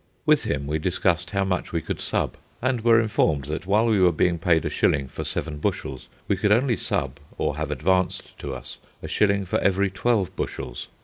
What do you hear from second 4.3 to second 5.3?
paid a shilling for